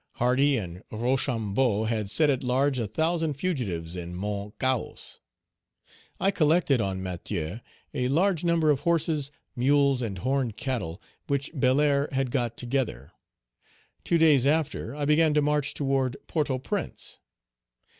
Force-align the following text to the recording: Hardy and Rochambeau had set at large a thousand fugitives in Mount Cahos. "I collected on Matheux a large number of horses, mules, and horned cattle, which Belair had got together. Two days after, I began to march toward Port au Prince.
Hardy 0.13 0.57
and 0.57 0.81
Rochambeau 0.91 1.83
had 1.83 2.09
set 2.09 2.31
at 2.31 2.41
large 2.41 2.79
a 2.79 2.87
thousand 2.87 3.35
fugitives 3.35 3.95
in 3.95 4.15
Mount 4.15 4.57
Cahos. 4.57 5.19
"I 6.19 6.31
collected 6.31 6.81
on 6.81 7.03
Matheux 7.03 7.59
a 7.93 8.07
large 8.07 8.43
number 8.43 8.71
of 8.71 8.79
horses, 8.79 9.29
mules, 9.55 10.01
and 10.01 10.17
horned 10.17 10.57
cattle, 10.57 10.99
which 11.27 11.51
Belair 11.53 12.09
had 12.13 12.31
got 12.31 12.57
together. 12.57 13.11
Two 14.03 14.17
days 14.17 14.47
after, 14.47 14.95
I 14.95 15.05
began 15.05 15.35
to 15.35 15.41
march 15.43 15.75
toward 15.75 16.17
Port 16.25 16.49
au 16.49 16.57
Prince. 16.57 17.19